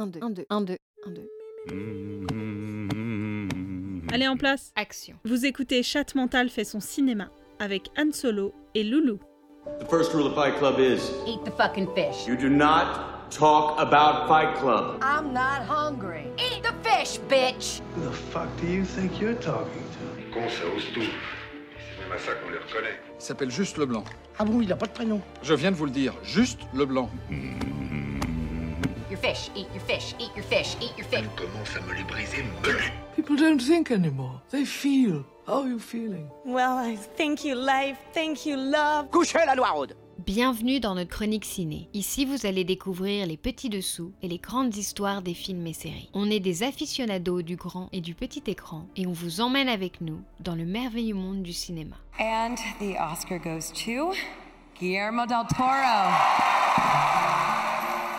1, 0.00 0.06
2, 0.06 0.20
1, 0.22 0.30
2, 0.30 0.44
1, 0.48 0.60
2, 0.62 0.76
1, 1.06 1.10
2. 1.10 1.28
Allez 4.12 4.26
en 4.26 4.36
place. 4.38 4.72
Action. 4.74 5.16
Vous 5.26 5.44
écoutez 5.44 5.82
Chat 5.82 6.14
Mental 6.14 6.48
fait 6.48 6.64
son 6.64 6.80
cinéma 6.80 7.28
avec 7.58 7.90
Han 7.98 8.10
Solo 8.12 8.54
et 8.74 8.82
Loulou. 8.82 9.18
The 9.78 9.84
first 9.90 10.14
rule 10.14 10.26
of 10.26 10.34
Fight 10.34 10.56
Club 10.56 10.78
is 10.80 11.00
Eat 11.26 11.44
the 11.44 11.50
fucking 11.50 11.86
fish. 11.94 12.26
you 12.26 12.34
do 12.34 12.48
not 12.48 13.28
talk 13.30 13.78
about 13.78 14.26
Fight 14.26 14.54
Club. 14.58 14.98
I'm 15.02 15.34
not 15.34 15.66
hungry. 15.68 16.24
Eat 16.38 16.62
the 16.62 16.72
fish, 16.82 17.20
bitch! 17.28 17.82
Who 17.94 18.02
the 18.08 18.16
fuck 18.32 18.48
do 18.58 18.66
you 18.66 18.84
think 18.84 19.20
you're 19.20 19.34
talking 19.34 19.82
to? 19.82 20.32
Con, 20.32 20.48
ça 20.48 20.64
ose 20.74 20.86
tout. 20.94 21.02
C'est 21.76 22.02
même 22.08 22.12
à 22.12 22.18
ça 22.18 22.32
qu'on 22.36 22.50
les 22.50 22.56
reconnaît. 22.58 22.98
Il 23.18 23.22
s'appelle 23.22 23.50
juste 23.50 23.76
Leblanc. 23.76 24.04
Ah 24.38 24.44
bon, 24.46 24.62
il 24.62 24.72
a 24.72 24.76
pas 24.76 24.86
de 24.86 24.92
prénom 24.92 25.20
Je 25.42 25.52
viens 25.52 25.70
de 25.70 25.76
vous 25.76 25.84
le 25.84 25.90
dire, 25.90 26.14
juste 26.22 26.60
Leblanc. 26.72 27.10
Your 29.10 29.18
fish, 29.18 29.50
eat 29.54 29.66
your 29.72 29.82
fish, 29.82 30.14
eat 30.18 30.30
your 30.36 30.44
fish, 30.44 30.76
eat 30.80 30.96
your 30.96 31.06
fish. 31.08 31.20
Elle 31.20 31.28
commence 31.36 31.76
à 31.76 31.80
me 31.80 31.94
les 31.94 32.04
briser, 32.04 32.42
me 32.42 33.16
People 33.16 33.36
don't 33.36 33.58
think 33.58 33.90
anymore. 33.90 34.40
They 34.50 34.64
feel. 34.64 35.24
How 35.46 35.62
are 35.62 35.68
you 35.68 35.78
feeling? 35.78 36.28
Well, 36.44 36.78
I 36.78 36.96
thank 37.16 37.44
you, 37.44 37.56
life. 37.56 37.98
Thank 38.14 38.46
you, 38.46 38.56
love. 38.56 39.08
Bienvenue 40.18 40.80
dans 40.80 40.94
notre 40.94 41.10
chronique 41.10 41.44
ciné. 41.44 41.88
Ici, 41.92 42.24
vous 42.24 42.46
allez 42.46 42.62
découvrir 42.62 43.26
les 43.26 43.36
petits 43.36 43.68
dessous 43.68 44.12
et 44.22 44.28
les 44.28 44.38
grandes 44.38 44.76
histoires 44.76 45.22
des 45.22 45.34
films 45.34 45.66
et 45.66 45.72
séries. 45.72 46.10
On 46.14 46.30
est 46.30 46.40
des 46.40 46.62
aficionados 46.62 47.42
du 47.42 47.56
grand 47.56 47.88
et 47.92 48.00
du 48.00 48.14
petit 48.14 48.42
écran 48.46 48.86
et 48.96 49.06
on 49.06 49.12
vous 49.12 49.40
emmène 49.40 49.68
avec 49.68 50.00
nous 50.00 50.20
dans 50.38 50.54
le 50.54 50.64
merveilleux 50.64 51.14
monde 51.16 51.42
du 51.42 51.52
cinéma. 51.52 51.96
And 52.20 52.56
the 52.78 52.96
Oscar 53.00 53.38
goes 53.38 53.72
to 53.84 54.14
Guillermo 54.78 55.26
del 55.26 55.46
Toro. 55.48 56.10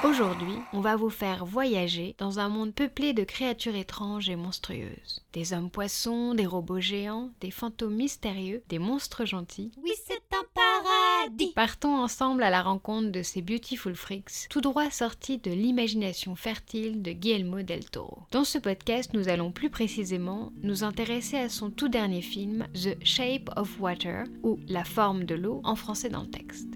Aujourd'hui, 0.03 0.55
on 0.73 0.81
va 0.81 0.95
vous 0.95 1.11
faire 1.11 1.45
voyager 1.45 2.15
dans 2.17 2.39
un 2.39 2.49
monde 2.49 2.73
peuplé 2.73 3.13
de 3.13 3.23
créatures 3.23 3.75
étranges 3.75 4.31
et 4.31 4.35
monstrueuses. 4.35 5.21
Des 5.33 5.53
hommes 5.53 5.69
poissons, 5.69 6.33
des 6.33 6.47
robots 6.47 6.79
géants, 6.79 7.29
des 7.39 7.51
fantômes 7.51 7.95
mystérieux, 7.95 8.63
des 8.67 8.79
monstres 8.79 9.25
gentils. 9.25 9.71
Oui, 9.83 9.91
c'est 10.07 10.23
un 10.33 10.43
paradis. 10.55 11.53
Partons 11.53 11.95
ensemble 11.95 12.41
à 12.41 12.49
la 12.49 12.63
rencontre 12.63 13.11
de 13.11 13.21
ces 13.21 13.43
beautiful 13.43 13.93
freaks, 13.93 14.47
tout 14.49 14.61
droit 14.61 14.89
sortis 14.89 15.37
de 15.37 15.51
l'imagination 15.51 16.35
fertile 16.35 17.03
de 17.03 17.11
Guillermo 17.11 17.61
del 17.61 17.87
Toro. 17.87 18.23
Dans 18.31 18.43
ce 18.43 18.57
podcast, 18.57 19.13
nous 19.13 19.29
allons 19.29 19.51
plus 19.51 19.69
précisément 19.69 20.51
nous 20.63 20.83
intéresser 20.83 21.37
à 21.37 21.47
son 21.47 21.69
tout 21.69 21.89
dernier 21.89 22.23
film, 22.23 22.65
The 22.73 22.97
Shape 23.05 23.51
of 23.55 23.79
Water, 23.79 24.23
ou 24.41 24.59
La 24.67 24.83
forme 24.83 25.25
de 25.25 25.35
l'eau 25.35 25.61
en 25.63 25.75
français 25.75 26.09
dans 26.09 26.23
le 26.23 26.31
texte. 26.31 26.70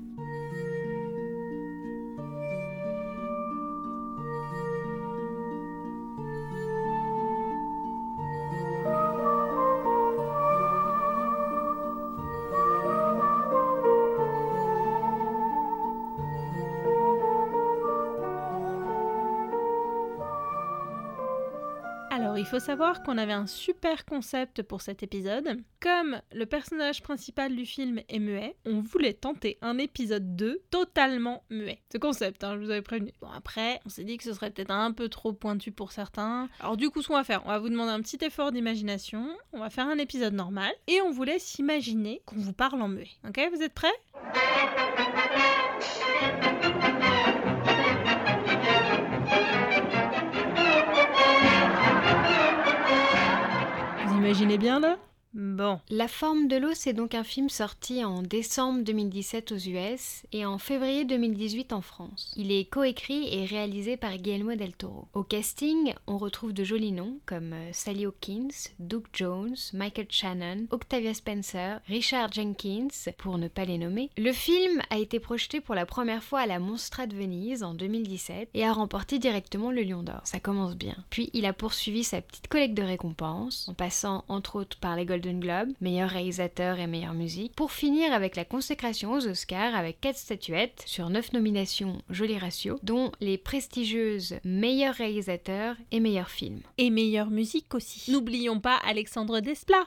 Il 22.37 22.45
faut 22.45 22.59
savoir 22.59 23.01
qu'on 23.01 23.17
avait 23.17 23.33
un 23.33 23.47
super 23.47 24.05
concept 24.05 24.61
pour 24.61 24.81
cet 24.81 25.03
épisode. 25.03 25.61
Comme 25.81 26.19
le 26.33 26.45
personnage 26.45 27.01
principal 27.01 27.55
du 27.55 27.65
film 27.65 28.01
est 28.09 28.19
muet, 28.19 28.55
on 28.65 28.81
voulait 28.81 29.13
tenter 29.13 29.57
un 29.61 29.77
épisode 29.77 30.35
2 30.35 30.61
totalement 30.69 31.43
muet. 31.49 31.81
Ce 31.91 31.97
concept, 31.97 32.43
hein, 32.43 32.55
je 32.55 32.65
vous 32.65 32.71
avais 32.71 32.81
prévenu. 32.81 33.13
Bon, 33.21 33.29
après, 33.29 33.79
on 33.85 33.89
s'est 33.89 34.03
dit 34.03 34.17
que 34.17 34.23
ce 34.23 34.33
serait 34.33 34.51
peut-être 34.51 34.71
un 34.71 34.91
peu 34.91 35.07
trop 35.07 35.31
pointu 35.31 35.71
pour 35.71 35.91
certains. 35.91 36.49
Alors, 36.59 36.75
du 36.75 36.89
coup, 36.89 37.01
ce 37.01 37.07
qu'on 37.07 37.13
va 37.13 37.23
faire, 37.23 37.41
on 37.45 37.49
va 37.49 37.59
vous 37.59 37.69
demander 37.69 37.91
un 37.91 38.01
petit 38.01 38.23
effort 38.23 38.51
d'imagination. 38.51 39.27
On 39.53 39.59
va 39.59 39.69
faire 39.69 39.87
un 39.87 39.97
épisode 39.97 40.33
normal 40.33 40.73
et 40.87 41.01
on 41.01 41.11
vous 41.11 41.23
laisse 41.23 41.57
imaginer 41.59 42.21
qu'on 42.25 42.37
vous 42.37 42.53
parle 42.53 42.81
en 42.81 42.89
muet. 42.89 43.11
Ok, 43.27 43.39
vous 43.53 43.61
êtes 43.61 43.73
prêts? 43.73 43.87
Imaginez 54.25 54.57
bien 54.57 54.79
là? 54.79 54.97
Bon. 55.35 55.81
La 55.89 56.07
forme 56.07 56.47
de 56.47 56.55
l'eau, 56.55 56.71
c'est 56.73 56.93
donc 56.93 57.13
un 57.13 57.25
film 57.25 57.49
sorti 57.49 58.05
en 58.05 58.21
décembre 58.21 58.83
2017 58.83 59.51
aux 59.51 59.57
US 59.57 60.23
et 60.31 60.45
en 60.45 60.57
février 60.57 61.03
2018 61.03 61.73
en 61.73 61.81
France. 61.81 62.33
Il 62.37 62.53
est 62.53 62.69
coécrit 62.69 63.27
et 63.33 63.45
réalisé 63.45 63.97
par 63.97 64.15
Guillermo 64.15 64.55
del 64.55 64.71
Toro. 64.71 65.09
Au 65.13 65.23
casting, 65.23 65.93
on 66.07 66.17
retrouve 66.17 66.53
de 66.53 66.63
jolis 66.63 66.93
noms 66.93 67.19
comme 67.25 67.51
euh, 67.51 67.69
Sally 67.73 68.05
Hawkins, 68.05 68.69
Doug 68.79 69.03
Jones, 69.11 69.57
Michael 69.73 70.07
Shannon, 70.09 70.67
Octavia 70.69 71.13
Spencer, 71.13 71.81
Richard 71.87 72.31
Jenkins, 72.31 72.87
pour 73.17 73.37
ne 73.37 73.49
pas 73.49 73.65
les 73.65 73.77
nommer. 73.77 74.11
Le 74.17 74.31
film 74.31 74.81
a 74.89 74.99
été 74.99 75.19
projeté 75.19 75.59
pour 75.59 75.75
la 75.75 75.85
première 75.85 76.23
fois 76.23 76.39
à 76.41 76.47
la 76.47 76.59
Monstra 76.59 77.07
de 77.07 77.15
Venise 77.15 77.61
en 77.61 77.73
2017 77.73 78.51
et 78.53 78.63
a 78.63 78.71
remporté 78.71 79.19
directement 79.19 79.71
le 79.71 79.81
Lion 79.81 80.01
d'Or. 80.01 80.21
Ça 80.23 80.39
commence 80.39 80.77
bien. 80.77 80.95
Puis 81.09 81.29
il 81.33 81.45
a 81.45 81.51
poursuivi 81.51 82.05
sa 82.05 82.21
petite 82.21 82.47
collecte 82.47 82.75
de 82.75 82.83
récompenses 82.83 83.67
en 83.67 83.73
passant 83.73 84.23
entre 84.29 84.55
autres 84.55 84.77
par 84.79 84.95
les 84.95 85.05
Golden 85.05 85.24
Globe, 85.33 85.69
meilleur 85.81 86.09
réalisateur 86.09 86.79
et 86.79 86.87
meilleure 86.87 87.13
musique, 87.13 87.55
pour 87.55 87.71
finir 87.71 88.13
avec 88.13 88.35
la 88.35 88.45
consécration 88.45 89.13
aux 89.13 89.27
Oscars 89.27 89.75
avec 89.75 89.99
4 90.01 90.17
statuettes 90.17 90.83
sur 90.85 91.09
9 91.09 91.33
nominations 91.33 92.01
joli 92.09 92.37
ratio, 92.37 92.79
dont 92.83 93.11
les 93.19 93.37
prestigieuses 93.37 94.35
meilleur 94.43 94.95
réalisateur 94.95 95.75
et 95.91 95.99
meilleur 95.99 96.29
film. 96.29 96.61
Et 96.77 96.89
meilleure 96.89 97.29
musique 97.29 97.73
aussi. 97.73 98.11
N'oublions 98.11 98.59
pas 98.59 98.77
Alexandre 98.85 99.39
Desplat. 99.39 99.85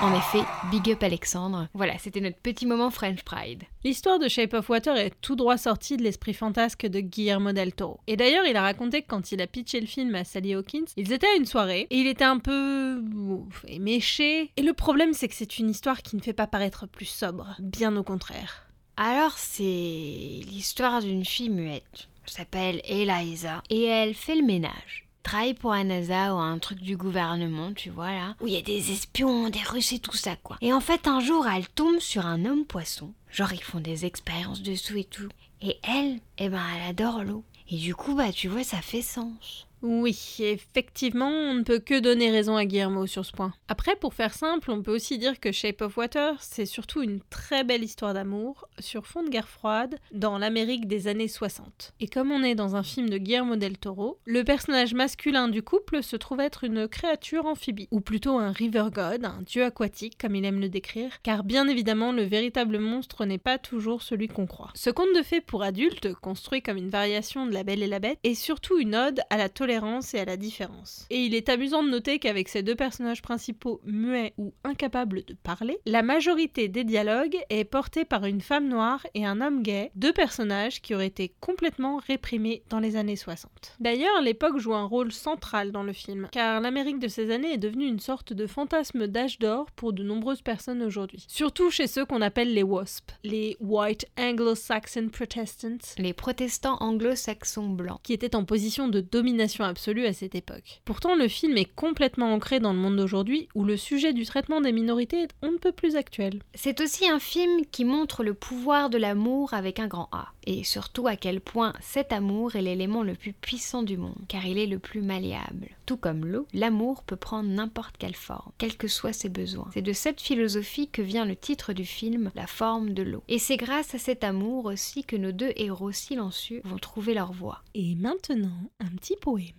En 0.00 0.14
effet, 0.16 0.44
big 0.70 0.90
up 0.90 1.02
Alexandre. 1.02 1.68
Voilà, 1.74 1.98
c'était 1.98 2.20
notre 2.20 2.38
petit 2.38 2.66
moment 2.66 2.90
French 2.90 3.22
Pride. 3.24 3.64
L'histoire 3.84 4.18
de 4.18 4.28
Shape 4.28 4.54
of 4.54 4.68
Water 4.68 4.96
est 4.96 5.12
tout 5.20 5.36
droit 5.36 5.56
sortie 5.56 5.96
de 5.96 6.02
l'esprit 6.02 6.34
fantasque 6.34 6.86
de 6.86 7.00
Guillermo 7.00 7.52
del 7.52 7.72
Toro. 7.72 8.00
Et 8.06 8.16
d'ailleurs, 8.16 8.46
il 8.46 8.56
a 8.56 8.62
raconté 8.62 9.02
que 9.02 9.08
quand 9.08 9.32
il 9.32 9.42
a 9.42 9.46
pitché 9.46 9.80
le 9.80 9.86
film 9.86 10.14
à 10.14 10.24
Sally 10.24 10.54
Hawkins, 10.54 10.86
ils 10.96 11.12
étaient 11.12 11.26
à 11.26 11.36
une 11.36 11.46
soirée 11.46 11.86
et 11.90 11.98
il 11.98 12.06
était 12.06 12.24
un 12.24 12.38
peu 12.38 13.02
ouf, 13.14 13.64
éméché. 13.68 14.50
Et 14.56 14.62
le 14.62 14.72
problème, 14.72 15.12
c'est 15.12 15.28
que 15.28 15.34
c'est 15.34 15.58
une 15.58 15.70
histoire 15.70 16.02
qui 16.02 16.16
ne 16.16 16.22
fait 16.22 16.32
pas 16.32 16.46
paraître 16.46 16.86
plus 16.86 17.06
sobre, 17.06 17.56
bien 17.60 17.96
au 17.96 18.02
contraire. 18.02 18.66
Alors, 18.96 19.36
c'est 19.36 19.62
l'histoire 19.62 21.00
d'une 21.00 21.24
fille 21.24 21.50
muette. 21.50 22.08
Elle 22.24 22.32
s'appelle 22.32 22.80
Eliza 22.84 23.62
et 23.68 23.84
elle 23.84 24.14
fait 24.14 24.36
le 24.36 24.44
ménage. 24.44 25.01
Travaille 25.22 25.54
pour 25.54 25.72
la 25.72 25.84
NASA 25.84 26.34
ou 26.34 26.38
un 26.38 26.58
truc 26.58 26.80
du 26.80 26.96
gouvernement, 26.96 27.72
tu 27.72 27.90
vois 27.90 28.10
là, 28.10 28.34
où 28.40 28.46
il 28.46 28.54
y 28.54 28.56
a 28.56 28.62
des 28.62 28.90
espions, 28.90 29.48
des 29.50 29.62
Russes 29.62 29.92
et 29.92 29.98
tout 29.98 30.16
ça 30.16 30.36
quoi. 30.36 30.56
Et 30.60 30.72
en 30.72 30.80
fait, 30.80 31.06
un 31.06 31.20
jour, 31.20 31.46
elle 31.46 31.68
tombe 31.68 32.00
sur 32.00 32.26
un 32.26 32.44
homme 32.44 32.64
poisson. 32.64 33.12
Genre, 33.30 33.52
ils 33.52 33.62
font 33.62 33.80
des 33.80 34.04
expériences 34.04 34.62
dessous 34.62 34.96
et 34.96 35.04
tout. 35.04 35.28
Et 35.62 35.78
elle, 35.84 36.18
eh 36.38 36.48
ben, 36.48 36.62
elle 36.76 36.90
adore 36.90 37.22
l'eau. 37.22 37.44
Et 37.70 37.76
du 37.76 37.94
coup, 37.94 38.14
bah, 38.14 38.32
tu 38.32 38.48
vois, 38.48 38.64
ça 38.64 38.82
fait 38.82 39.00
sens. 39.02 39.66
Oui, 39.82 40.36
effectivement, 40.38 41.28
on 41.28 41.54
ne 41.54 41.62
peut 41.62 41.80
que 41.80 41.98
donner 41.98 42.30
raison 42.30 42.54
à 42.54 42.64
Guillermo 42.64 43.08
sur 43.08 43.26
ce 43.26 43.32
point. 43.32 43.52
Après, 43.66 43.96
pour 43.96 44.14
faire 44.14 44.32
simple, 44.32 44.70
on 44.70 44.80
peut 44.80 44.94
aussi 44.94 45.18
dire 45.18 45.40
que 45.40 45.50
Shape 45.50 45.82
of 45.82 45.96
Water, 45.96 46.36
c'est 46.40 46.66
surtout 46.66 47.02
une 47.02 47.20
très 47.30 47.64
belle 47.64 47.82
histoire 47.82 48.14
d'amour 48.14 48.68
sur 48.78 49.08
fond 49.08 49.24
de 49.24 49.28
guerre 49.28 49.48
froide 49.48 49.98
dans 50.12 50.38
l'Amérique 50.38 50.86
des 50.86 51.08
années 51.08 51.26
60. 51.26 51.94
Et 51.98 52.06
comme 52.06 52.30
on 52.30 52.44
est 52.44 52.54
dans 52.54 52.76
un 52.76 52.84
film 52.84 53.10
de 53.10 53.18
Guillermo 53.18 53.56
del 53.56 53.76
Toro, 53.76 54.20
le 54.24 54.44
personnage 54.44 54.94
masculin 54.94 55.48
du 55.48 55.62
couple 55.62 56.04
se 56.04 56.14
trouve 56.14 56.38
être 56.38 56.62
une 56.62 56.86
créature 56.86 57.46
amphibie, 57.46 57.88
ou 57.90 58.00
plutôt 58.00 58.38
un 58.38 58.52
river 58.52 58.86
god, 58.92 59.24
un 59.24 59.42
dieu 59.44 59.64
aquatique 59.64 60.16
comme 60.16 60.36
il 60.36 60.44
aime 60.44 60.60
le 60.60 60.68
décrire, 60.68 61.20
car 61.22 61.42
bien 61.42 61.66
évidemment 61.66 62.12
le 62.12 62.22
véritable 62.22 62.78
monstre 62.78 63.24
n'est 63.24 63.38
pas 63.38 63.58
toujours 63.58 64.02
celui 64.02 64.28
qu'on 64.28 64.46
croit. 64.46 64.70
Ce 64.74 64.90
conte 64.90 65.14
de 65.16 65.22
fées 65.22 65.40
pour 65.40 65.64
adultes, 65.64 66.14
construit 66.14 66.62
comme 66.62 66.76
une 66.76 66.88
variation 66.88 67.46
de 67.46 67.52
La 67.52 67.64
Belle 67.64 67.82
et 67.82 67.88
la 67.88 67.98
Bête, 67.98 68.18
est 68.22 68.34
surtout 68.34 68.78
une 68.78 68.94
ode 68.94 69.22
à 69.28 69.36
la 69.36 69.48
tolérance 69.48 69.71
et 70.12 70.18
à 70.18 70.24
la 70.24 70.36
différence. 70.36 71.06
Et 71.08 71.24
il 71.24 71.34
est 71.34 71.48
amusant 71.48 71.82
de 71.82 71.88
noter 71.88 72.18
qu'avec 72.18 72.48
ces 72.48 72.62
deux 72.62 72.74
personnages 72.74 73.22
principaux 73.22 73.80
muets 73.84 74.34
ou 74.36 74.52
incapables 74.64 75.24
de 75.24 75.34
parler, 75.34 75.78
la 75.86 76.02
majorité 76.02 76.68
des 76.68 76.84
dialogues 76.84 77.38
est 77.48 77.64
portée 77.64 78.04
par 78.04 78.26
une 78.26 78.42
femme 78.42 78.68
noire 78.68 79.06
et 79.14 79.24
un 79.24 79.40
homme 79.40 79.62
gay, 79.62 79.90
deux 79.94 80.12
personnages 80.12 80.82
qui 80.82 80.94
auraient 80.94 81.06
été 81.06 81.32
complètement 81.40 81.96
réprimés 82.06 82.62
dans 82.68 82.80
les 82.80 82.96
années 82.96 83.16
60. 83.16 83.76
D'ailleurs, 83.80 84.20
l'époque 84.20 84.58
joue 84.58 84.74
un 84.74 84.84
rôle 84.84 85.10
central 85.12 85.72
dans 85.72 85.82
le 85.82 85.92
film, 85.94 86.28
car 86.30 86.60
l'Amérique 86.60 86.98
de 86.98 87.08
ces 87.08 87.30
années 87.30 87.54
est 87.54 87.58
devenue 87.58 87.86
une 87.86 88.00
sorte 88.00 88.32
de 88.32 88.46
fantasme 88.46 89.06
d'âge 89.06 89.38
d'or 89.38 89.70
pour 89.70 89.92
de 89.94 90.02
nombreuses 90.02 90.42
personnes 90.42 90.82
aujourd'hui. 90.82 91.24
Surtout 91.28 91.70
chez 91.70 91.86
ceux 91.86 92.04
qu'on 92.04 92.20
appelle 92.20 92.52
les 92.52 92.62
WASP, 92.62 93.10
les 93.24 93.56
White 93.60 94.06
Anglo-Saxon 94.18 95.08
Protestants, 95.10 95.94
Les 95.98 96.12
protestants 96.12 96.76
anglo-saxons 96.80 97.68
blancs. 97.70 98.00
qui 98.02 98.12
étaient 98.12 98.36
en 98.36 98.44
position 98.44 98.88
de 98.88 99.00
domination 99.00 99.61
incompréhension 99.62 99.72
absolue 99.72 100.06
à 100.06 100.12
cette 100.12 100.34
époque. 100.34 100.80
Pourtant, 100.84 101.16
le 101.16 101.28
film 101.28 101.56
est 101.56 101.72
complètement 101.74 102.32
ancré 102.32 102.60
dans 102.60 102.72
le 102.72 102.78
monde 102.78 102.96
d'aujourd'hui 102.96 103.48
où 103.54 103.64
le 103.64 103.76
sujet 103.76 104.12
du 104.12 104.24
traitement 104.24 104.60
des 104.60 104.72
minorités 104.72 105.22
est 105.22 105.34
on 105.42 105.50
ne 105.50 105.56
peut 105.56 105.72
plus 105.72 105.96
actuel. 105.96 106.40
C'est 106.54 106.80
aussi 106.80 107.08
un 107.08 107.18
film 107.18 107.64
qui 107.70 107.84
montre 107.84 108.22
le 108.22 108.34
pouvoir 108.34 108.90
de 108.90 108.98
l'amour 108.98 109.54
avec 109.54 109.80
un 109.80 109.88
grand 109.88 110.08
A, 110.12 110.28
et 110.46 110.62
surtout 110.62 111.06
à 111.06 111.16
quel 111.16 111.40
point 111.40 111.72
cet 111.80 112.12
amour 112.12 112.54
est 112.54 112.62
l'élément 112.62 113.02
le 113.02 113.14
plus 113.14 113.32
puissant 113.32 113.82
du 113.82 113.96
monde, 113.96 114.18
car 114.28 114.44
il 114.44 114.58
est 114.58 114.66
le 114.66 114.78
plus 114.78 115.02
malléable. 115.02 115.70
Tout 115.86 115.96
comme 115.96 116.24
l'eau, 116.24 116.46
l'amour 116.52 117.02
peut 117.02 117.16
prendre 117.16 117.48
n'importe 117.48 117.96
quelle 117.96 118.14
forme, 118.14 118.52
quels 118.58 118.76
que 118.76 118.88
soient 118.88 119.12
ses 119.12 119.28
besoins. 119.28 119.70
C'est 119.74 119.82
de 119.82 119.92
cette 119.92 120.20
philosophie 120.20 120.88
que 120.88 121.02
vient 121.02 121.24
le 121.24 121.34
titre 121.34 121.72
du 121.72 121.84
film, 121.84 122.30
La 122.34 122.46
forme 122.46 122.90
de 122.94 123.02
l'eau. 123.02 123.24
Et 123.28 123.38
c'est 123.38 123.56
grâce 123.56 123.94
à 123.94 123.98
cet 123.98 124.22
amour 124.22 124.66
aussi 124.66 125.04
que 125.04 125.16
nos 125.16 125.32
deux 125.32 125.52
héros 125.56 125.92
silencieux 125.92 126.60
vont 126.64 126.78
trouver 126.78 127.14
leur 127.14 127.32
voie. 127.32 127.62
Et 127.74 127.94
maintenant, 127.94 128.70
un 128.80 128.88
petit 128.96 129.16
poème. 129.16 129.51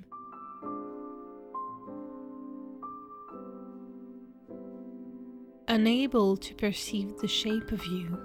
Unable 5.74 6.38
to 6.38 6.54
perceive 6.54 7.18
the 7.18 7.28
shape 7.28 7.72
of 7.72 7.84
you, 7.88 8.16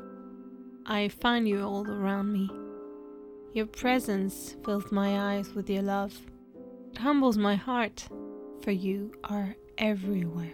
I 0.84 1.08
find 1.08 1.48
you 1.48 1.62
all 1.62 1.88
around 1.88 2.30
me. 2.30 2.50
Your 3.54 3.64
presence 3.64 4.54
fills 4.62 4.92
my 4.92 5.36
eyes 5.36 5.54
with 5.54 5.70
your 5.70 5.80
love. 5.80 6.14
It 6.92 6.98
humbles 6.98 7.38
my 7.38 7.54
heart, 7.54 8.06
for 8.60 8.72
you 8.72 9.14
are 9.24 9.56
everywhere. 9.78 10.52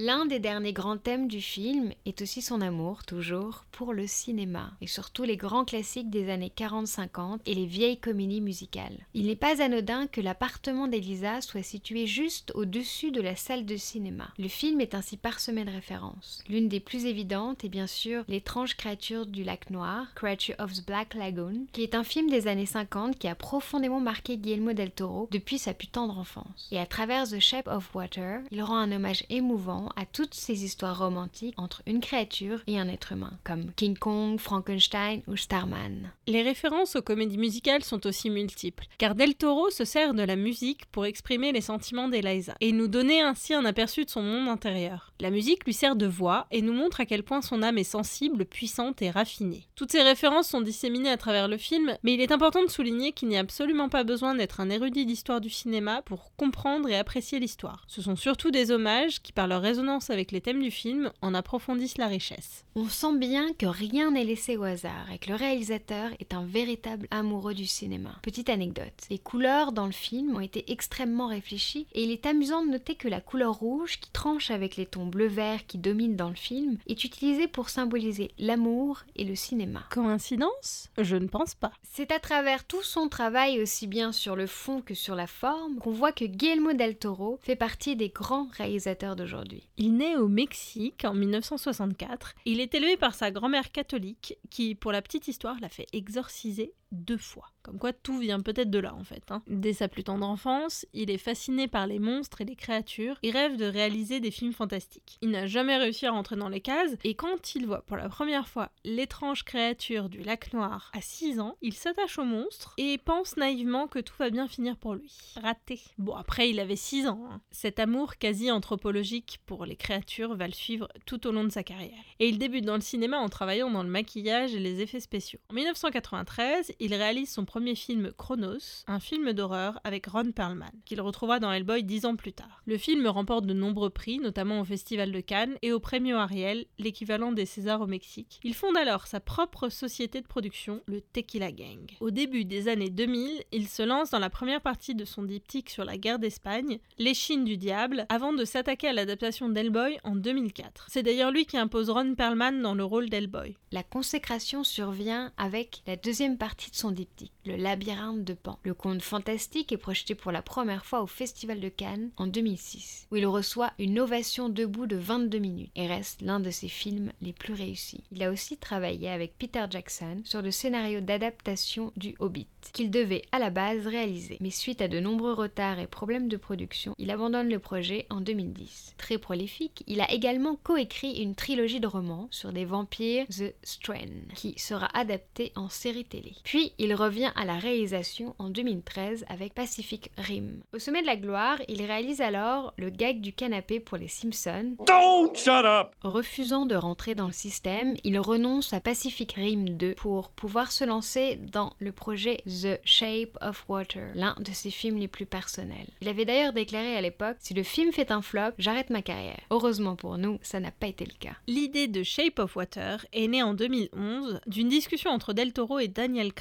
L'un 0.00 0.26
des 0.26 0.38
derniers 0.38 0.72
grands 0.72 0.96
thèmes 0.96 1.26
du 1.26 1.40
film 1.40 1.90
est 2.06 2.22
aussi 2.22 2.40
son 2.40 2.60
amour, 2.60 3.04
toujours, 3.04 3.64
pour 3.72 3.92
le 3.92 4.06
cinéma, 4.06 4.70
et 4.80 4.86
surtout 4.86 5.24
les 5.24 5.36
grands 5.36 5.64
classiques 5.64 6.08
des 6.08 6.30
années 6.30 6.52
40-50 6.56 7.40
et 7.46 7.54
les 7.56 7.66
vieilles 7.66 7.98
comédies 7.98 8.40
musicales. 8.40 8.96
Il 9.14 9.26
n'est 9.26 9.34
pas 9.34 9.60
anodin 9.60 10.06
que 10.06 10.20
l'appartement 10.20 10.86
d'Elisa 10.86 11.40
soit 11.40 11.64
situé 11.64 12.06
juste 12.06 12.52
au-dessus 12.54 13.10
de 13.10 13.20
la 13.20 13.34
salle 13.34 13.66
de 13.66 13.76
cinéma. 13.76 14.28
Le 14.38 14.46
film 14.46 14.80
est 14.80 14.94
ainsi 14.94 15.16
parsemé 15.16 15.64
de 15.64 15.72
références. 15.72 16.44
L'une 16.48 16.68
des 16.68 16.78
plus 16.78 17.04
évidentes 17.04 17.64
est 17.64 17.68
bien 17.68 17.88
sûr 17.88 18.22
L'étrange 18.28 18.76
créature 18.76 19.26
du 19.26 19.42
lac 19.42 19.68
noir, 19.68 20.06
Creature 20.14 20.54
of 20.60 20.74
the 20.74 20.86
Black 20.86 21.14
Lagoon, 21.14 21.66
qui 21.72 21.82
est 21.82 21.96
un 21.96 22.04
film 22.04 22.30
des 22.30 22.46
années 22.46 22.66
50 22.66 23.18
qui 23.18 23.26
a 23.26 23.34
profondément 23.34 23.98
marqué 23.98 24.36
Guillermo 24.36 24.74
del 24.74 24.92
Toro 24.92 25.28
depuis 25.32 25.58
sa 25.58 25.74
plus 25.74 25.88
tendre 25.88 26.16
enfance. 26.20 26.68
Et 26.70 26.78
à 26.78 26.86
travers 26.86 27.28
The 27.28 27.40
Shape 27.40 27.66
of 27.66 27.92
Water, 27.96 28.42
il 28.52 28.62
rend 28.62 28.76
un 28.76 28.92
hommage 28.92 29.24
émouvant 29.28 29.87
à 29.96 30.06
toutes 30.06 30.34
ces 30.34 30.64
histoires 30.64 30.98
romantiques 30.98 31.54
entre 31.56 31.82
une 31.86 32.00
créature 32.00 32.62
et 32.66 32.78
un 32.78 32.88
être 32.88 33.12
humain, 33.12 33.32
comme 33.44 33.72
King 33.76 33.96
Kong, 33.96 34.38
Frankenstein 34.38 35.22
ou 35.26 35.36
Starman. 35.36 36.12
Les 36.26 36.42
références 36.42 36.96
aux 36.96 37.02
comédies 37.02 37.38
musicales 37.38 37.84
sont 37.84 38.06
aussi 38.06 38.30
multiples, 38.30 38.86
car 38.98 39.14
Del 39.14 39.34
Toro 39.34 39.70
se 39.70 39.84
sert 39.84 40.14
de 40.14 40.22
la 40.22 40.36
musique 40.36 40.86
pour 40.86 41.06
exprimer 41.06 41.52
les 41.52 41.60
sentiments 41.60 42.08
d'Eliza 42.08 42.54
et 42.60 42.72
nous 42.72 42.88
donner 42.88 43.20
ainsi 43.20 43.54
un 43.54 43.64
aperçu 43.64 44.04
de 44.04 44.10
son 44.10 44.22
monde 44.22 44.48
intérieur. 44.48 45.12
La 45.20 45.30
musique 45.30 45.64
lui 45.64 45.74
sert 45.74 45.96
de 45.96 46.06
voix 46.06 46.46
et 46.50 46.62
nous 46.62 46.72
montre 46.72 47.00
à 47.00 47.06
quel 47.06 47.22
point 47.22 47.42
son 47.42 47.62
âme 47.62 47.78
est 47.78 47.84
sensible, 47.84 48.44
puissante 48.44 49.02
et 49.02 49.10
raffinée. 49.10 49.66
Toutes 49.74 49.92
ces 49.92 50.02
références 50.02 50.48
sont 50.48 50.60
disséminées 50.60 51.10
à 51.10 51.16
travers 51.16 51.48
le 51.48 51.56
film, 51.56 51.96
mais 52.02 52.14
il 52.14 52.20
est 52.20 52.32
important 52.32 52.62
de 52.62 52.70
souligner 52.70 53.12
qu'il 53.12 53.28
n'y 53.28 53.36
a 53.36 53.40
absolument 53.40 53.88
pas 53.88 54.04
besoin 54.04 54.34
d'être 54.34 54.60
un 54.60 54.70
érudit 54.70 55.06
d'histoire 55.06 55.40
du 55.40 55.50
cinéma 55.50 56.02
pour 56.02 56.32
comprendre 56.36 56.88
et 56.88 56.96
apprécier 56.96 57.40
l'histoire. 57.40 57.84
Ce 57.88 58.02
sont 58.02 58.16
surtout 58.16 58.50
des 58.50 58.70
hommages 58.70 59.20
qui, 59.22 59.32
par 59.32 59.48
leur 59.48 59.64
résonance 59.78 60.10
avec 60.10 60.32
les 60.32 60.40
thèmes 60.40 60.60
du 60.60 60.72
film, 60.72 61.12
en 61.22 61.34
approfondissent 61.34 61.98
la 61.98 62.08
richesse. 62.08 62.64
On 62.74 62.88
sent 62.88 63.16
bien 63.16 63.52
que 63.52 63.66
rien 63.66 64.10
n'est 64.10 64.24
laissé 64.24 64.56
au 64.56 64.64
hasard 64.64 65.10
et 65.12 65.18
que 65.18 65.28
le 65.28 65.36
réalisateur 65.36 66.10
est 66.18 66.34
un 66.34 66.44
véritable 66.44 67.06
amoureux 67.12 67.54
du 67.54 67.66
cinéma. 67.66 68.18
Petite 68.22 68.50
anecdote, 68.50 69.06
les 69.08 69.20
couleurs 69.20 69.70
dans 69.70 69.86
le 69.86 69.92
film 69.92 70.34
ont 70.34 70.40
été 70.40 70.72
extrêmement 70.72 71.28
réfléchies 71.28 71.86
et 71.92 72.02
il 72.02 72.10
est 72.10 72.26
amusant 72.26 72.64
de 72.64 72.70
noter 72.70 72.96
que 72.96 73.06
la 73.06 73.20
couleur 73.20 73.54
rouge 73.54 74.00
qui 74.00 74.10
tranche 74.10 74.50
avec 74.50 74.74
les 74.74 74.86
tons 74.86 75.06
bleu-vert 75.06 75.64
qui 75.66 75.78
dominent 75.78 76.16
dans 76.16 76.28
le 76.28 76.34
film 76.34 76.78
est 76.88 77.04
utilisée 77.04 77.46
pour 77.46 77.68
symboliser 77.68 78.32
l'amour 78.38 79.04
et 79.14 79.24
le 79.24 79.36
cinéma. 79.36 79.84
Coïncidence? 79.90 80.88
Je 80.98 81.14
ne 81.14 81.28
pense 81.28 81.54
pas. 81.54 81.70
C'est 81.84 82.10
à 82.10 82.18
travers 82.18 82.64
tout 82.64 82.82
son 82.82 83.08
travail 83.08 83.62
aussi 83.62 83.86
bien 83.86 84.10
sur 84.10 84.34
le 84.34 84.48
fond 84.48 84.80
que 84.80 84.94
sur 84.94 85.14
la 85.14 85.28
forme 85.28 85.78
qu'on 85.78 85.92
voit 85.92 86.12
que 86.12 86.24
Guillermo 86.24 86.72
del 86.72 86.96
Toro 86.96 87.38
fait 87.42 87.54
partie 87.54 87.94
des 87.94 88.08
grands 88.08 88.48
réalisateurs 88.56 89.14
d'aujourd'hui. 89.14 89.67
Il 89.76 89.96
naît 89.96 90.16
au 90.16 90.28
Mexique 90.28 91.04
en 91.04 91.14
1964. 91.14 92.34
Il 92.46 92.60
est 92.60 92.74
élevé 92.74 92.96
par 92.96 93.14
sa 93.14 93.30
grand-mère 93.30 93.70
catholique 93.70 94.36
qui, 94.50 94.74
pour 94.74 94.90
la 94.92 95.02
petite 95.02 95.28
histoire, 95.28 95.60
l'a 95.60 95.68
fait 95.68 95.86
exorciser 95.92 96.74
deux 96.92 97.18
fois. 97.18 97.46
Comme 97.62 97.78
quoi 97.78 97.92
tout 97.92 98.18
vient 98.18 98.40
peut-être 98.40 98.70
de 98.70 98.78
là 98.78 98.94
en 98.94 99.04
fait. 99.04 99.22
Hein. 99.30 99.42
Dès 99.46 99.74
sa 99.74 99.88
plus 99.88 100.04
tendre 100.04 100.26
enfance, 100.26 100.86
il 100.94 101.10
est 101.10 101.18
fasciné 101.18 101.68
par 101.68 101.86
les 101.86 101.98
monstres 101.98 102.40
et 102.40 102.44
les 102.44 102.56
créatures 102.56 103.18
et 103.22 103.30
rêve 103.30 103.56
de 103.56 103.66
réaliser 103.66 104.20
des 104.20 104.30
films 104.30 104.52
fantastiques. 104.52 105.18
Il 105.20 105.30
n'a 105.30 105.46
jamais 105.46 105.76
réussi 105.76 106.06
à 106.06 106.12
rentrer 106.12 106.36
dans 106.36 106.48
les 106.48 106.62
cases 106.62 106.96
et 107.04 107.14
quand 107.14 107.54
il 107.54 107.66
voit 107.66 107.82
pour 107.82 107.96
la 107.96 108.08
première 108.08 108.48
fois 108.48 108.70
l'étrange 108.84 109.44
créature 109.44 110.08
du 110.08 110.22
lac 110.22 110.52
noir 110.54 110.90
à 110.94 111.02
6 111.02 111.40
ans, 111.40 111.56
il 111.60 111.74
s'attache 111.74 112.18
au 112.18 112.24
monstre 112.24 112.72
et 112.78 112.96
pense 112.96 113.36
naïvement 113.36 113.86
que 113.86 113.98
tout 113.98 114.14
va 114.18 114.30
bien 114.30 114.48
finir 114.48 114.76
pour 114.76 114.94
lui. 114.94 115.12
Raté. 115.42 115.80
Bon 115.98 116.14
après 116.14 116.48
il 116.48 116.60
avait 116.60 116.76
6 116.76 117.06
ans. 117.06 117.28
Hein. 117.30 117.40
Cet 117.50 117.80
amour 117.80 118.16
quasi 118.16 118.50
anthropologique 118.50 119.40
pour 119.44 119.66
les 119.66 119.76
créatures 119.76 120.34
va 120.36 120.46
le 120.46 120.54
suivre 120.54 120.88
tout 121.04 121.26
au 121.26 121.32
long 121.32 121.44
de 121.44 121.50
sa 121.50 121.62
carrière. 121.62 121.98
Et 122.18 122.28
il 122.28 122.38
débute 122.38 122.64
dans 122.64 122.76
le 122.76 122.80
cinéma 122.80 123.18
en 123.18 123.28
travaillant 123.28 123.70
dans 123.70 123.82
le 123.82 123.90
maquillage 123.90 124.54
et 124.54 124.58
les 124.58 124.80
effets 124.80 125.00
spéciaux. 125.00 125.40
En 125.50 125.54
1993, 125.54 126.72
il 126.80 126.94
réalise 126.94 127.30
son 127.30 127.44
premier 127.44 127.74
film 127.74 128.12
Chronos, 128.16 128.84
un 128.86 129.00
film 129.00 129.32
d'horreur 129.32 129.80
avec 129.84 130.06
Ron 130.06 130.32
Perlman, 130.32 130.70
qu'il 130.84 131.00
retrouvera 131.00 131.40
dans 131.40 131.52
Hellboy 131.52 131.82
dix 131.82 132.06
ans 132.06 132.16
plus 132.16 132.32
tard. 132.32 132.62
Le 132.66 132.78
film 132.78 133.06
remporte 133.06 133.46
de 133.46 133.52
nombreux 133.52 133.90
prix, 133.90 134.18
notamment 134.18 134.60
au 134.60 134.64
Festival 134.64 135.10
de 135.10 135.20
Cannes 135.20 135.56
et 135.62 135.72
au 135.72 135.80
Premio 135.80 136.16
Ariel, 136.16 136.66
l'équivalent 136.78 137.32
des 137.32 137.46
Césars 137.46 137.80
au 137.80 137.86
Mexique. 137.86 138.38
Il 138.44 138.54
fonde 138.54 138.76
alors 138.76 139.06
sa 139.06 139.20
propre 139.20 139.68
société 139.68 140.20
de 140.20 140.26
production, 140.26 140.82
le 140.86 141.00
Tequila 141.00 141.50
Gang. 141.50 141.90
Au 142.00 142.10
début 142.10 142.44
des 142.44 142.68
années 142.68 142.90
2000, 142.90 143.42
il 143.52 143.68
se 143.68 143.82
lance 143.82 144.10
dans 144.10 144.18
la 144.18 144.30
première 144.30 144.60
partie 144.60 144.94
de 144.94 145.04
son 145.04 145.22
diptyque 145.22 145.70
sur 145.70 145.84
la 145.84 145.98
guerre 145.98 146.18
d'Espagne, 146.18 146.78
Les 146.98 147.14
Chines 147.14 147.44
du 147.44 147.56
Diable, 147.56 148.06
avant 148.08 148.32
de 148.32 148.44
s'attaquer 148.44 148.88
à 148.88 148.92
l'adaptation 148.92 149.48
d'Hellboy 149.48 149.98
en 150.04 150.14
2004. 150.14 150.86
C'est 150.88 151.02
d'ailleurs 151.02 151.32
lui 151.32 151.46
qui 151.46 151.56
impose 151.56 151.90
Ron 151.90 152.14
Perlman 152.14 152.62
dans 152.62 152.74
le 152.74 152.84
rôle 152.84 153.10
d'Hellboy. 153.10 153.56
La 153.72 153.82
consécration 153.82 154.64
survient 154.64 155.32
avec 155.36 155.82
la 155.86 155.96
deuxième 155.96 156.38
partie 156.38 156.67
de 156.70 156.76
son 156.76 156.90
diptyque, 156.90 157.32
Le 157.46 157.56
labyrinthe 157.56 158.24
de 158.24 158.34
Pan. 158.34 158.58
Le 158.62 158.74
conte 158.74 159.02
fantastique 159.02 159.72
est 159.72 159.76
projeté 159.76 160.14
pour 160.14 160.32
la 160.32 160.42
première 160.42 160.84
fois 160.84 161.02
au 161.02 161.06
Festival 161.06 161.60
de 161.60 161.68
Cannes 161.68 162.10
en 162.16 162.26
2006, 162.26 163.06
où 163.10 163.16
il 163.16 163.26
reçoit 163.26 163.72
une 163.78 163.98
ovation 163.98 164.48
debout 164.48 164.86
de 164.86 164.96
22 164.96 165.38
minutes 165.38 165.70
et 165.76 165.86
reste 165.86 166.22
l'un 166.22 166.40
de 166.40 166.50
ses 166.50 166.68
films 166.68 167.12
les 167.20 167.32
plus 167.32 167.54
réussis. 167.54 168.04
Il 168.12 168.22
a 168.22 168.30
aussi 168.30 168.56
travaillé 168.56 169.08
avec 169.08 169.36
Peter 169.38 169.64
Jackson 169.70 170.20
sur 170.24 170.42
le 170.42 170.50
scénario 170.50 171.00
d'adaptation 171.00 171.92
du 171.96 172.14
Hobbit, 172.18 172.48
qu'il 172.72 172.90
devait 172.90 173.22
à 173.32 173.38
la 173.38 173.50
base 173.50 173.86
réaliser. 173.86 174.38
Mais 174.40 174.50
suite 174.50 174.80
à 174.80 174.88
de 174.88 175.00
nombreux 175.00 175.32
retards 175.32 175.78
et 175.78 175.86
problèmes 175.86 176.28
de 176.28 176.36
production, 176.36 176.94
il 176.98 177.10
abandonne 177.10 177.48
le 177.48 177.58
projet 177.58 178.06
en 178.10 178.20
2010. 178.20 178.94
Très 178.98 179.18
prolifique, 179.18 179.84
il 179.86 180.00
a 180.00 180.10
également 180.12 180.56
coécrit 180.56 181.22
une 181.22 181.34
trilogie 181.34 181.80
de 181.80 181.86
romans 181.86 182.28
sur 182.30 182.52
des 182.52 182.64
vampires, 182.64 183.26
The 183.28 183.54
Strain, 183.62 184.08
qui 184.34 184.58
sera 184.58 184.88
adaptée 184.98 185.52
en 185.56 185.68
série 185.68 186.04
télé. 186.04 186.34
Il 186.78 186.94
revient 186.94 187.32
à 187.36 187.44
la 187.44 187.58
réalisation 187.58 188.34
en 188.38 188.50
2013 188.50 189.24
avec 189.28 189.54
Pacific 189.54 190.10
Rim. 190.16 190.60
Au 190.74 190.78
sommet 190.78 191.02
de 191.02 191.06
la 191.06 191.16
gloire, 191.16 191.58
il 191.68 191.84
réalise 191.84 192.20
alors 192.20 192.74
le 192.76 192.90
gag 192.90 193.20
du 193.20 193.32
canapé 193.32 193.80
pour 193.80 193.98
les 193.98 194.08
Simpsons. 194.08 194.76
Don't 194.86 195.34
shut 195.36 195.64
up! 195.64 195.92
Refusant 196.02 196.66
de 196.66 196.74
rentrer 196.74 197.14
dans 197.14 197.26
le 197.26 197.32
système, 197.32 197.94
il 198.04 198.18
renonce 198.18 198.72
à 198.72 198.80
Pacific 198.80 199.32
Rim 199.32 199.70
2 199.70 199.94
pour 199.94 200.30
pouvoir 200.30 200.72
se 200.72 200.84
lancer 200.84 201.36
dans 201.36 201.74
le 201.78 201.92
projet 201.92 202.42
The 202.46 202.80
Shape 202.84 203.36
of 203.40 203.64
Water, 203.68 204.10
l'un 204.14 204.34
de 204.38 204.52
ses 204.52 204.70
films 204.70 204.98
les 204.98 205.08
plus 205.08 205.26
personnels. 205.26 205.88
Il 206.00 206.08
avait 206.08 206.24
d'ailleurs 206.24 206.52
déclaré 206.52 206.96
à 206.96 207.00
l'époque 207.00 207.36
Si 207.40 207.54
le 207.54 207.62
film 207.62 207.92
fait 207.92 208.10
un 208.10 208.22
flop, 208.22 208.52
j'arrête 208.58 208.90
ma 208.90 209.02
carrière. 209.02 209.40
Heureusement 209.50 209.96
pour 209.96 210.18
nous, 210.18 210.38
ça 210.42 210.60
n'a 210.60 210.70
pas 210.70 210.86
été 210.86 211.04
le 211.04 211.16
cas. 211.18 211.36
L'idée 211.46 211.88
de 211.88 212.02
Shape 212.02 212.38
of 212.38 212.56
Water 212.56 213.04
est 213.12 213.28
née 213.28 213.42
en 213.42 213.54
2011 213.54 214.40
d'une 214.46 214.68
discussion 214.68 215.10
entre 215.10 215.32
Del 215.32 215.52
Toro 215.52 215.78
et 215.78 215.88
Daniel 215.88 216.32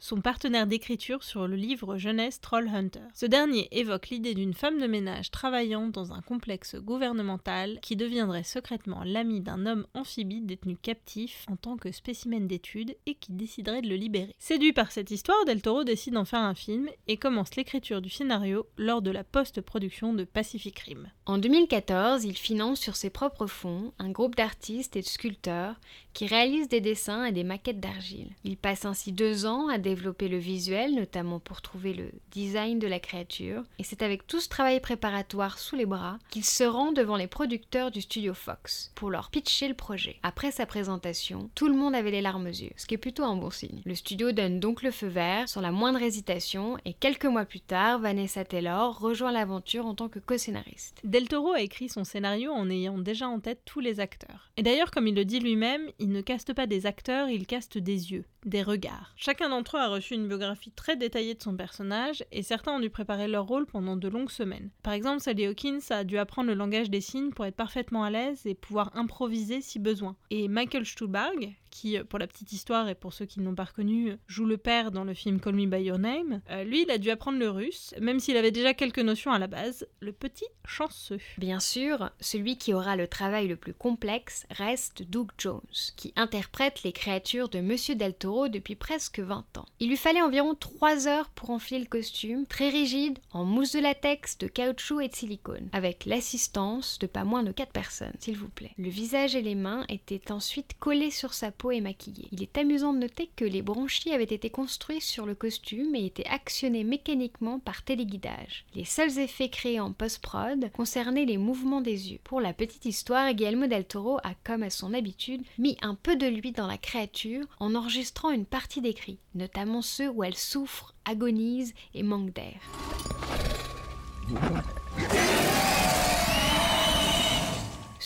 Son 0.00 0.20
partenaire 0.20 0.66
d'écriture 0.66 1.22
sur 1.22 1.48
le 1.48 1.56
livre 1.56 1.96
jeunesse 1.96 2.40
Trollhunter. 2.40 3.00
Ce 3.14 3.24
dernier 3.24 3.68
évoque 3.70 4.10
l'idée 4.10 4.34
d'une 4.34 4.52
femme 4.52 4.78
de 4.78 4.86
ménage 4.86 5.30
travaillant 5.30 5.88
dans 5.88 6.12
un 6.12 6.20
complexe 6.20 6.76
gouvernemental 6.76 7.78
qui 7.80 7.96
deviendrait 7.96 8.42
secrètement 8.42 9.02
l'ami 9.04 9.40
d'un 9.40 9.64
homme 9.64 9.86
amphibie 9.94 10.42
détenu 10.42 10.76
captif 10.76 11.46
en 11.50 11.56
tant 11.56 11.76
que 11.76 11.90
spécimen 11.90 12.46
d'étude 12.46 12.96
et 13.06 13.14
qui 13.14 13.32
déciderait 13.32 13.80
de 13.80 13.88
le 13.88 13.96
libérer. 13.96 14.34
Séduit 14.38 14.74
par 14.74 14.92
cette 14.92 15.10
histoire, 15.10 15.44
Del 15.46 15.62
Toro 15.62 15.84
décide 15.84 16.14
d'en 16.14 16.26
faire 16.26 16.40
un 16.40 16.54
film 16.54 16.90
et 17.06 17.16
commence 17.16 17.56
l'écriture 17.56 18.02
du 18.02 18.10
scénario 18.10 18.66
lors 18.76 19.00
de 19.00 19.10
la 19.10 19.24
post-production 19.24 20.12
de 20.12 20.24
Pacific 20.24 20.78
Rim. 20.80 21.08
En 21.24 21.38
2014, 21.38 22.24
il 22.24 22.36
finance 22.36 22.78
sur 22.78 22.94
ses 22.94 23.10
propres 23.10 23.46
fonds 23.46 23.92
un 23.98 24.10
groupe 24.10 24.36
d'artistes 24.36 24.96
et 24.96 25.00
de 25.00 25.06
sculpteurs 25.06 25.76
qui 26.16 26.26
réalise 26.26 26.68
des 26.68 26.80
dessins 26.80 27.26
et 27.26 27.32
des 27.32 27.44
maquettes 27.44 27.78
d'argile. 27.78 28.30
Il 28.42 28.56
passe 28.56 28.86
ainsi 28.86 29.12
deux 29.12 29.44
ans 29.44 29.68
à 29.68 29.76
développer 29.76 30.28
le 30.28 30.38
visuel, 30.38 30.94
notamment 30.94 31.40
pour 31.40 31.60
trouver 31.60 31.92
le 31.92 32.10
design 32.30 32.78
de 32.78 32.86
la 32.86 32.98
créature, 32.98 33.62
et 33.78 33.84
c'est 33.84 34.00
avec 34.00 34.26
tout 34.26 34.40
ce 34.40 34.48
travail 34.48 34.80
préparatoire 34.80 35.58
sous 35.58 35.76
les 35.76 35.84
bras 35.84 36.18
qu'il 36.30 36.42
se 36.42 36.64
rend 36.64 36.92
devant 36.92 37.16
les 37.16 37.26
producteurs 37.26 37.90
du 37.90 38.00
studio 38.00 38.32
Fox 38.32 38.92
pour 38.94 39.10
leur 39.10 39.28
pitcher 39.28 39.68
le 39.68 39.74
projet. 39.74 40.16
Après 40.22 40.52
sa 40.52 40.64
présentation, 40.64 41.50
tout 41.54 41.68
le 41.68 41.76
monde 41.76 41.94
avait 41.94 42.10
les 42.10 42.22
larmes 42.22 42.46
aux 42.46 42.48
yeux, 42.48 42.72
ce 42.76 42.86
qui 42.86 42.94
est 42.94 42.98
plutôt 42.98 43.24
un 43.24 43.36
bon 43.36 43.50
signe. 43.50 43.82
Le 43.84 43.94
studio 43.94 44.32
donne 44.32 44.58
donc 44.58 44.82
le 44.82 44.92
feu 44.92 45.08
vert 45.08 45.46
sans 45.50 45.60
la 45.60 45.70
moindre 45.70 46.00
hésitation, 46.00 46.78
et 46.86 46.94
quelques 46.94 47.26
mois 47.26 47.44
plus 47.44 47.60
tard, 47.60 47.98
Vanessa 47.98 48.42
Taylor 48.42 48.98
rejoint 48.98 49.32
l'aventure 49.32 49.84
en 49.84 49.94
tant 49.94 50.08
que 50.08 50.18
co-scénariste. 50.18 50.98
Del 51.04 51.28
Toro 51.28 51.52
a 51.52 51.60
écrit 51.60 51.90
son 51.90 52.04
scénario 52.04 52.52
en 52.52 52.70
ayant 52.70 52.96
déjà 52.96 53.28
en 53.28 53.38
tête 53.38 53.60
tous 53.66 53.80
les 53.80 54.00
acteurs. 54.00 54.50
Et 54.56 54.62
d'ailleurs, 54.62 54.90
comme 54.90 55.08
il 55.08 55.14
le 55.14 55.26
dit 55.26 55.40
lui-même, 55.40 55.90
ne 56.08 56.20
caste 56.20 56.52
pas 56.54 56.66
des 56.66 56.86
acteurs, 56.86 57.28
il 57.28 57.46
caste 57.46 57.78
des 57.78 58.12
yeux, 58.12 58.24
des 58.44 58.62
regards. 58.62 59.12
Chacun 59.16 59.48
d'entre 59.48 59.76
eux 59.76 59.80
a 59.80 59.88
reçu 59.88 60.14
une 60.14 60.28
biographie 60.28 60.70
très 60.70 60.96
détaillée 60.96 61.34
de 61.34 61.42
son 61.42 61.56
personnage, 61.56 62.24
et 62.32 62.42
certains 62.42 62.72
ont 62.72 62.80
dû 62.80 62.90
préparer 62.90 63.28
leur 63.28 63.46
rôle 63.46 63.66
pendant 63.66 63.96
de 63.96 64.08
longues 64.08 64.30
semaines. 64.30 64.70
Par 64.82 64.92
exemple, 64.92 65.20
Sally 65.20 65.46
Hawkins 65.46 65.80
a 65.90 66.04
dû 66.04 66.18
apprendre 66.18 66.48
le 66.48 66.54
langage 66.54 66.90
des 66.90 67.00
signes 67.00 67.30
pour 67.30 67.46
être 67.46 67.56
parfaitement 67.56 68.04
à 68.04 68.10
l'aise 68.10 68.46
et 68.46 68.54
pouvoir 68.54 68.90
improviser 68.96 69.60
si 69.60 69.78
besoin. 69.78 70.16
Et 70.30 70.48
Michael 70.48 70.86
Stuhlbarg, 70.86 71.54
qui, 71.76 71.98
pour 72.08 72.18
la 72.18 72.26
petite 72.26 72.52
histoire 72.52 72.88
et 72.88 72.94
pour 72.94 73.12
ceux 73.12 73.26
qui 73.26 73.38
ne 73.38 73.44
l'ont 73.44 73.54
pas 73.54 73.64
reconnu, 73.64 74.16
joue 74.26 74.46
le 74.46 74.56
père 74.56 74.90
dans 74.92 75.04
le 75.04 75.12
film 75.12 75.40
Call 75.40 75.54
Me 75.54 75.66
By 75.66 75.82
Your 75.82 75.98
Name, 75.98 76.40
euh, 76.50 76.64
lui, 76.64 76.82
il 76.82 76.90
a 76.90 76.96
dû 76.96 77.10
apprendre 77.10 77.38
le 77.38 77.50
russe, 77.50 77.94
même 78.00 78.18
s'il 78.18 78.36
avait 78.38 78.50
déjà 78.50 78.72
quelques 78.72 78.98
notions 78.98 79.30
à 79.30 79.38
la 79.38 79.46
base, 79.46 79.86
le 80.00 80.12
petit 80.12 80.46
chanceux. 80.64 81.20
Bien 81.36 81.60
sûr, 81.60 82.10
celui 82.18 82.56
qui 82.56 82.72
aura 82.72 82.96
le 82.96 83.06
travail 83.06 83.46
le 83.46 83.56
plus 83.56 83.74
complexe 83.74 84.46
reste 84.50 85.02
Doug 85.02 85.28
Jones, 85.36 85.60
qui 85.96 86.14
interprète 86.16 86.82
les 86.82 86.92
créatures 86.92 87.50
de 87.50 87.60
Monsieur 87.60 87.94
Del 87.94 88.14
Toro 88.14 88.48
depuis 88.48 88.74
presque 88.74 89.20
20 89.20 89.58
ans. 89.58 89.66
Il 89.78 89.90
lui 89.90 89.98
fallait 89.98 90.22
environ 90.22 90.54
3 90.54 91.08
heures 91.08 91.28
pour 91.28 91.50
enfiler 91.50 91.80
le 91.80 91.86
costume, 91.86 92.46
très 92.46 92.70
rigide, 92.70 93.18
en 93.32 93.44
mousse 93.44 93.72
de 93.72 93.80
latex, 93.80 94.38
de 94.38 94.46
caoutchouc 94.46 95.02
et 95.02 95.08
de 95.08 95.14
silicone, 95.14 95.68
avec 95.72 96.06
l'assistance 96.06 96.98
de 96.98 97.06
pas 97.06 97.24
moins 97.24 97.42
de 97.42 97.52
4 97.52 97.70
personnes, 97.70 98.14
s'il 98.18 98.38
vous 98.38 98.48
plaît. 98.48 98.72
Le 98.78 98.88
visage 98.88 99.36
et 99.36 99.42
les 99.42 99.54
mains 99.54 99.84
étaient 99.90 100.32
ensuite 100.32 100.78
collés 100.78 101.10
sur 101.10 101.34
sa 101.34 101.50
peau 101.50 101.65
et 101.70 101.80
maquillés. 101.80 102.28
Il 102.32 102.42
est 102.42 102.58
amusant 102.58 102.92
de 102.92 102.98
noter 102.98 103.30
que 103.36 103.44
les 103.44 103.62
branchies 103.62 104.12
avaient 104.12 104.24
été 104.24 104.50
construits 104.50 105.00
sur 105.00 105.26
le 105.26 105.34
costume 105.34 105.94
et 105.94 106.06
étaient 106.06 106.26
actionnés 106.26 106.84
mécaniquement 106.84 107.58
par 107.58 107.82
téléguidage. 107.82 108.64
Les 108.74 108.84
seuls 108.84 109.18
effets 109.18 109.48
créés 109.48 109.80
en 109.80 109.92
post-prod 109.92 110.70
concernaient 110.72 111.24
les 111.24 111.38
mouvements 111.38 111.80
des 111.80 112.12
yeux. 112.12 112.20
Pour 112.24 112.40
la 112.40 112.52
petite 112.52 112.84
histoire, 112.84 113.32
Guillermo 113.32 113.66
del 113.66 113.84
Toro 113.84 114.18
a, 114.18 114.34
comme 114.44 114.62
à 114.62 114.70
son 114.70 114.94
habitude, 114.94 115.42
mis 115.58 115.76
un 115.82 115.94
peu 115.94 116.16
de 116.16 116.26
lui 116.26 116.52
dans 116.52 116.66
la 116.66 116.78
créature 116.78 117.44
en 117.60 117.74
enregistrant 117.74 118.30
une 118.30 118.46
partie 118.46 118.80
des 118.80 118.94
cris, 118.94 119.18
notamment 119.34 119.82
ceux 119.82 120.08
où 120.08 120.24
elle 120.24 120.36
souffre, 120.36 120.94
agonise 121.04 121.74
et 121.94 122.02
manque 122.02 122.32
d'air. 122.32 122.60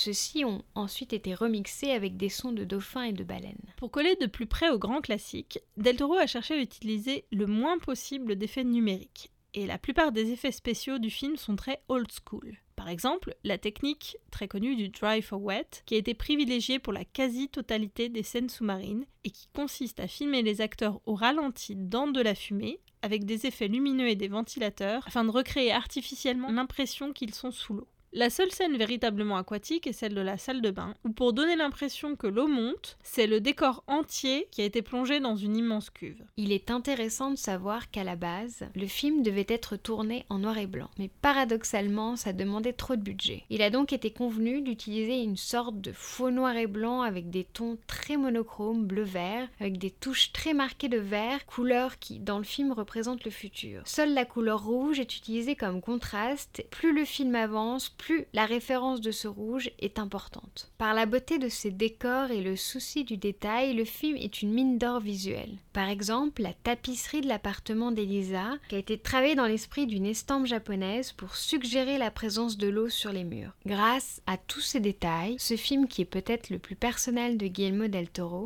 Ceux-ci 0.03 0.47
ont 0.47 0.63
ensuite 0.75 1.13
été 1.13 1.35
remixés 1.35 1.91
avec 1.91 2.17
des 2.17 2.31
sons 2.31 2.53
de 2.53 2.65
dauphins 2.65 3.03
et 3.03 3.13
de 3.13 3.23
baleines. 3.23 3.75
Pour 3.77 3.91
coller 3.91 4.17
de 4.17 4.25
plus 4.25 4.47
près 4.47 4.71
au 4.71 4.79
grand 4.79 5.03
classique, 5.03 5.59
Del 5.77 5.97
Toro 5.97 6.15
a 6.15 6.27
cherché 6.27 6.55
à 6.55 6.63
utiliser 6.63 7.27
le 7.31 7.47
moins 7.47 7.79
possible 7.79 8.37
d'effets 8.37 8.65
numériques. 8.65 9.31
Et 9.53 9.67
la 9.67 9.77
plupart 9.77 10.11
des 10.11 10.33
effets 10.33 10.53
spéciaux 10.53 10.99
du 10.99 11.11
film 11.11 11.37
sont 11.37 11.55
très 11.55 11.83
old 11.89 12.09
school. 12.11 12.57
Par 12.77 12.89
exemple, 12.89 13.35
la 13.45 13.59
technique 13.59 14.17
très 14.31 14.49
connue 14.49 14.75
du 14.75 14.89
dry 14.89 15.21
for 15.21 15.43
wet, 15.43 15.83
qui 15.85 15.97
a 15.97 15.99
été 15.99 16.15
privilégiée 16.15 16.79
pour 16.79 16.95
la 16.95 17.05
quasi-totalité 17.05 18.09
des 18.09 18.23
scènes 18.23 18.49
sous-marines 18.49 19.05
et 19.25 19.31
qui 19.31 19.49
consiste 19.53 20.01
à 20.01 20.09
filmer 20.09 20.41
les 20.41 20.63
acteurs 20.63 21.03
au 21.05 21.15
ralenti 21.15 21.77
dans 21.77 22.07
de 22.07 22.23
la 22.23 22.35
fumée, 22.35 22.81
avec 23.03 23.27
des 23.27 23.45
effets 23.45 23.69
lumineux 23.69 24.09
et 24.09 24.17
des 24.17 24.29
ventilateurs, 24.29 25.07
afin 25.07 25.25
de 25.25 25.31
recréer 25.31 25.73
artificiellement 25.73 26.51
l'impression 26.51 27.13
qu'ils 27.13 27.35
sont 27.35 27.51
sous 27.51 27.75
l'eau. 27.75 27.89
La 28.13 28.29
seule 28.29 28.51
scène 28.51 28.77
véritablement 28.77 29.37
aquatique 29.37 29.87
est 29.87 29.93
celle 29.93 30.15
de 30.15 30.21
la 30.21 30.37
salle 30.37 30.63
de 30.63 30.73
bain, 30.73 30.97
où 31.05 31.11
pour 31.11 31.33
donner 31.33 31.55
l'impression 31.55 32.17
que 32.17 32.27
l'eau 32.27 32.49
monte, 32.49 32.99
c'est 33.05 33.29
le 33.29 33.41
décor 33.41 33.85
entier 33.87 34.49
qui 34.51 34.63
a 34.63 34.65
été 34.65 34.83
plongé 34.83 35.21
dans 35.21 35.37
une 35.37 35.57
immense 35.57 35.91
cuve. 35.91 36.21
Il 36.37 36.51
est 36.51 36.73
intéressant 36.73 37.31
de 37.31 37.37
savoir 37.37 37.89
qu'à 37.93 38.03
la 38.03 38.17
base, 38.17 38.65
le 38.75 38.89
film 38.89 39.23
devait 39.23 39.47
être 39.49 39.77
tourné 39.77 40.27
en 40.29 40.39
noir 40.39 40.59
et 40.59 40.67
blanc, 40.67 40.91
mais 40.99 41.09
paradoxalement, 41.23 42.17
ça 42.17 42.33
demandait 42.33 42.73
trop 42.73 42.97
de 42.97 43.01
budget. 43.01 43.45
Il 43.49 43.63
a 43.63 43.71
donc 43.71 43.93
été 43.93 44.11
convenu 44.11 44.61
d'utiliser 44.61 45.23
une 45.23 45.37
sorte 45.37 45.81
de 45.81 45.93
faux 45.93 46.33
noir 46.33 46.57
et 46.57 46.67
blanc 46.67 47.03
avec 47.03 47.31
des 47.31 47.45
tons 47.45 47.79
très 47.87 48.00
monochromes 48.17 48.85
bleu-vert, 48.85 49.49
avec 49.61 49.79
des 49.79 49.91
touches 49.91 50.33
très 50.33 50.55
marquées 50.55 50.89
de 50.89 50.99
vert, 50.99 51.45
couleur 51.47 51.99
qui, 51.99 52.19
dans 52.19 52.39
le 52.39 52.45
film, 52.45 52.73
représente 52.73 53.25
le 53.25 53.31
futur. 53.31 53.83
Seule 53.85 54.15
la 54.15 54.25
couleur 54.25 54.65
rouge 54.65 55.01
est 55.01 55.17
utilisée 55.17 55.57
comme 55.57 55.81
contraste. 55.81 56.65
Plus 56.71 56.95
le 56.95 57.05
film 57.05 57.35
avance, 57.35 57.89
plus 57.89 58.27
la 58.33 58.47
référence 58.47 59.01
de 59.01 59.11
ce 59.11 59.29
rouge 59.29 59.71
est 59.79 59.99
importante. 59.99 60.71
Par 60.79 60.95
la 60.95 61.07
beauté 61.07 61.39
de 61.39 61.49
ses 61.49 61.71
décors 61.71 62.31
et 62.31 62.43
le 62.43 62.57
souci 62.57 63.05
du 63.05 63.17
détail, 63.17 63.75
le 63.75 63.85
film 63.85 64.17
est 64.17 64.43
une 64.43 64.53
mine 64.53 64.79
d'or 64.79 65.01
visuelle. 65.01 65.57
Par 65.73 65.89
exemple, 65.89 66.43
la 66.43 66.53
tapisserie 66.53 67.21
de 67.21 67.29
l'appartement 67.29 67.93
d'Elisa, 67.93 68.59
qui 68.69 68.75
a 68.75 68.79
été 68.79 68.99
travaillée 68.99 69.35
dans 69.35 69.47
l'esprit 69.47 69.87
d'une 69.87 70.07
estampe 70.07 70.47
japonaise 70.47 71.13
pour 71.13 71.37
suggérer 71.37 71.99
la 71.99 72.11
présence 72.11 72.57
de 72.57 72.69
l'eau 72.69 72.89
sur 72.89 73.13
les 73.13 73.25
murs. 73.25 73.53
Grâce 73.67 74.21
à 74.27 74.37
tous 74.37 74.61
ces 74.61 74.81
détails, 74.81 75.37
ce 75.39 75.57
film 75.57 75.87
qui 75.87 76.03
est 76.03 76.07
peut-être 76.07 76.51
le 76.51 76.59
plus 76.59 76.77
personnel 76.77 77.37
de 77.37 77.47
Guillermo 77.47 77.89
del 77.89 78.00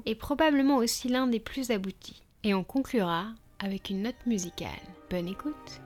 Est 0.06 0.14
probablement 0.14 0.76
aussi 0.76 1.08
l'un 1.08 1.26
des 1.26 1.40
plus 1.40 1.70
aboutis. 1.70 2.22
Et 2.42 2.54
on 2.54 2.64
conclura 2.64 3.26
avec 3.58 3.90
une 3.90 4.02
note 4.02 4.26
musicale. 4.26 4.70
Bonne 5.10 5.28
écoute 5.28 5.80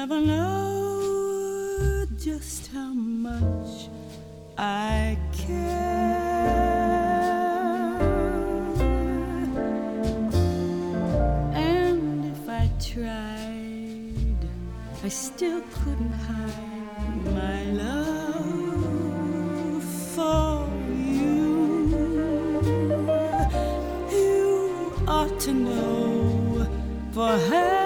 never 0.00 0.18
know 0.18 2.06
just 2.16 2.72
how 2.72 2.94
much 2.94 3.90
I 4.56 5.18
care. 5.30 5.60
And 11.52 12.24
if 12.34 12.48
I 12.48 12.70
tried, 12.92 14.40
I 15.04 15.08
still 15.08 15.60
couldn't 15.74 16.14
hide 16.28 17.24
my 17.40 17.64
love 17.82 19.84
for 20.14 20.66
you. 20.88 21.50
You 24.10 24.94
ought 25.06 25.38
to 25.40 25.52
know, 25.52 26.66
for 27.12 27.36
haven't 27.50 27.79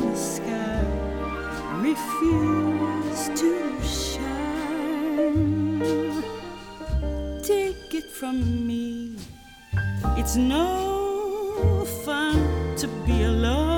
the 0.00 0.16
sky 0.16 0.84
refuse 1.76 3.28
to 3.40 3.52
shine. 3.82 5.42
Take 7.42 7.94
it 7.94 8.10
from 8.10 8.66
me, 8.66 9.16
it's 10.16 10.36
no 10.36 11.84
fun 12.04 12.36
to 12.76 12.86
be 13.06 13.22
alone 13.24 13.69